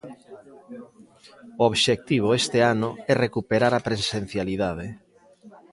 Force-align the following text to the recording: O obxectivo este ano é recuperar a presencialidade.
O 1.61 1.63
obxectivo 1.71 2.29
este 2.41 2.59
ano 2.73 2.89
é 3.11 3.13
recuperar 3.25 3.73
a 3.75 3.85
presencialidade. 3.87 4.87